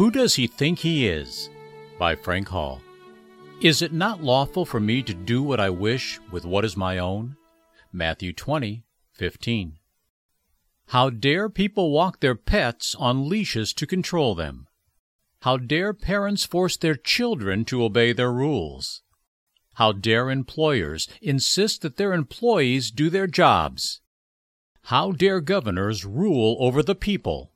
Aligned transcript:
Who 0.00 0.10
Does 0.10 0.36
He 0.36 0.46
Think 0.46 0.78
He 0.78 1.06
Is? 1.06 1.50
by 1.98 2.14
Frank 2.14 2.48
Hall. 2.48 2.80
Is 3.60 3.82
it 3.82 3.92
not 3.92 4.22
lawful 4.22 4.64
for 4.64 4.80
me 4.80 5.02
to 5.02 5.12
do 5.12 5.42
what 5.42 5.60
I 5.60 5.68
wish 5.68 6.18
with 6.30 6.46
what 6.46 6.64
is 6.64 6.74
my 6.74 6.96
own? 6.96 7.36
Matthew 7.92 8.32
20, 8.32 8.82
15. 9.12 9.78
How 10.86 11.10
dare 11.10 11.50
people 11.50 11.90
walk 11.90 12.20
their 12.20 12.34
pets 12.34 12.94
on 12.94 13.28
leashes 13.28 13.74
to 13.74 13.86
control 13.86 14.34
them? 14.34 14.68
How 15.42 15.58
dare 15.58 15.92
parents 15.92 16.46
force 16.46 16.78
their 16.78 16.96
children 16.96 17.66
to 17.66 17.84
obey 17.84 18.14
their 18.14 18.32
rules? 18.32 19.02
How 19.74 19.92
dare 19.92 20.30
employers 20.30 21.08
insist 21.20 21.82
that 21.82 21.98
their 21.98 22.14
employees 22.14 22.90
do 22.90 23.10
their 23.10 23.26
jobs? 23.26 24.00
How 24.84 25.12
dare 25.12 25.42
governors 25.42 26.06
rule 26.06 26.56
over 26.58 26.82
the 26.82 26.94
people? 26.94 27.49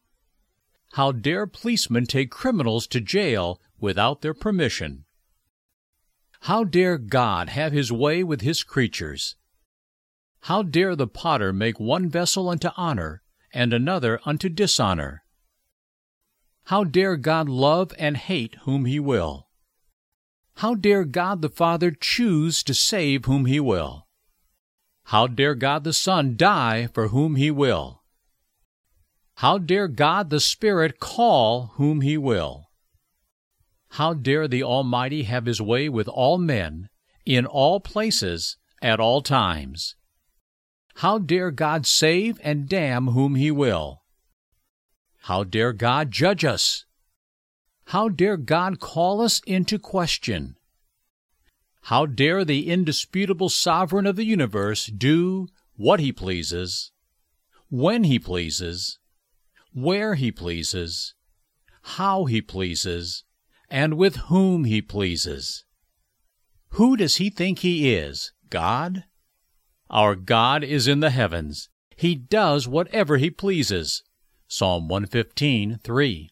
How 0.95 1.11
dare 1.11 1.49
policemen 1.49 2.07
take 2.07 2.31
criminals 2.31 2.87
to 2.87 3.01
jail 3.01 3.61
without 3.81 4.21
their 4.21 4.33
permission? 4.33 5.07
How 6.43 6.63
dare 6.63 6.99
God 6.99 7.49
have 7.49 7.73
his 7.73 7.91
way 7.91 8.23
with 8.23 8.43
his 8.43 8.63
creatures? 8.63 9.35
How 10.43 10.63
dare 10.63 10.95
the 10.95 11.09
potter 11.09 11.53
make 11.53 11.81
one 11.81 12.09
vessel 12.09 12.49
unto 12.49 12.69
honor 12.77 13.25
and 13.53 13.73
another 13.73 14.21
unto 14.25 14.49
dishonor? 14.49 15.25
How 16.67 16.85
dare 16.85 17.17
God 17.17 17.49
love 17.49 17.93
and 17.99 18.17
hate 18.17 18.55
whom 18.63 18.85
he 18.85 19.01
will? 19.01 19.49
How 20.59 20.77
dare 20.77 21.05
God 21.05 21.43
the 21.43 21.49
Father 21.49 21.91
choose 21.91 22.63
to 22.63 22.73
save 22.73 23.25
whom 23.25 23.47
he 23.47 23.59
will? 23.59 24.07
How 25.07 25.27
dare 25.27 25.57
God 25.57 25.83
the 25.83 25.93
Son 25.93 26.37
die 26.37 26.87
for 26.87 27.09
whom 27.09 27.35
he 27.35 27.51
will? 27.51 28.04
How 29.45 29.59
dare 29.59 29.89
God 29.89 30.31
the 30.31 30.41
Spirit 30.41 30.99
call 31.01 31.73
whom 31.75 32.01
He 32.01 32.17
will? 32.17 32.71
How 33.91 34.15
dare 34.15 34.49
the 34.49 34.63
Almighty 34.63 35.25
have 35.25 35.45
His 35.45 35.61
way 35.61 35.87
with 35.91 36.09
all 36.09 36.39
men, 36.39 36.89
in 37.27 37.45
all 37.45 37.79
places, 37.79 38.57
at 38.81 39.01
all 39.01 39.21
times? 39.21 39.97
How 40.95 41.19
dare 41.19 41.51
God 41.51 41.85
save 41.85 42.41
and 42.43 42.67
damn 42.67 43.09
whom 43.09 43.35
He 43.35 43.51
will? 43.51 44.05
How 45.25 45.45
dare 45.45 45.75
God 45.75 46.11
judge 46.11 46.43
us? 46.43 46.87
How 47.89 48.09
dare 48.09 48.39
God 48.39 48.81
call 48.81 49.21
us 49.21 49.43
into 49.47 49.79
question? 49.79 50.57
How 51.83 52.07
dare 52.07 52.47
the 52.47 52.71
indisputable 52.71 53.51
sovereign 53.51 54.07
of 54.07 54.17
the 54.17 54.25
universe 54.25 54.87
do 54.87 55.49
what 55.77 56.01
he 56.01 56.13
pleases, 56.13 56.93
when 57.69 58.05
he 58.05 58.19
pleases, 58.19 58.99
where 59.75 60.15
he 60.15 60.31
pleases, 60.31 61.15
how 61.83 62.25
he 62.25 62.41
pleases, 62.41 63.25
and 63.69 63.95
with 63.95 64.17
whom 64.29 64.65
he 64.65 64.81
pleases. 64.81 65.65
Who 66.71 66.97
does 66.97 67.17
he 67.17 67.29
think 67.29 67.59
he 67.59 67.93
is? 67.93 68.33
God? 68.51 69.05
Our 69.91 70.15
God 70.15 70.63
is 70.65 70.87
in 70.87 71.01
the 71.01 71.11
heavens. 71.11 71.69
He 71.97 72.15
does 72.15 72.69
whatever 72.69 73.17
he 73.17 73.31
pleases. 73.31 74.03
Psalm 74.47 74.89
115, 74.89 75.79
3. 75.83 76.31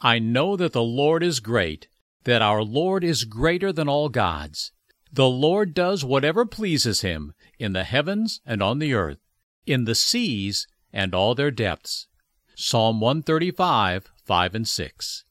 I 0.00 0.18
know 0.18 0.56
that 0.56 0.72
the 0.72 0.82
Lord 0.82 1.22
is 1.22 1.40
great, 1.40 1.88
that 2.24 2.42
our 2.42 2.62
Lord 2.62 3.04
is 3.04 3.24
greater 3.24 3.72
than 3.72 3.88
all 3.88 4.08
gods. 4.08 4.72
The 5.12 5.28
Lord 5.28 5.72
does 5.72 6.04
whatever 6.04 6.44
pleases 6.44 7.00
him 7.00 7.32
in 7.58 7.72
the 7.72 7.84
heavens 7.84 8.40
and 8.44 8.62
on 8.62 8.80
the 8.80 8.92
earth, 8.92 9.18
in 9.64 9.84
the 9.84 9.94
seas 9.94 10.66
and 10.92 11.14
all 11.14 11.34
their 11.34 11.50
depths. 11.50 12.06
Psalm 12.54 13.00
135, 13.00 14.10
5 14.24 14.54
and 14.54 14.66
6. 14.66 15.24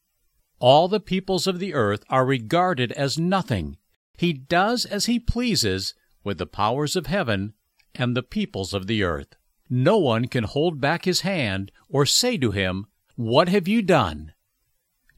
All 0.60 0.88
the 0.88 1.00
peoples 1.00 1.48
of 1.48 1.60
the 1.60 1.74
earth 1.74 2.04
are 2.10 2.26
regarded 2.26 2.92
as 2.94 3.18
nothing. 3.18 3.78
He 4.18 4.34
does 4.34 4.86
as 4.86 5.06
he 5.06 5.20
pleases 5.20 5.94
with 6.24 6.38
the 6.38 6.46
powers 6.46 6.96
of 6.96 7.08
heaven 7.08 7.54
and 7.94 8.16
the 8.16 8.24
peoples 8.24 8.74
of 8.74 8.88
the 8.88 9.04
earth. 9.04 9.36
No 9.70 9.98
one 9.98 10.28
can 10.28 10.44
hold 10.44 10.80
back 10.80 11.06
his 11.06 11.22
hand 11.22 11.72
or 11.90 12.06
say 12.06 12.38
to 12.38 12.52
him, 12.52 12.86
What 13.16 13.50
have 13.50 13.68
you 13.68 13.82
done? 13.82 14.34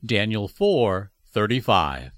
Daniel 0.06 0.48
4, 0.48 1.12
35. 1.32 2.17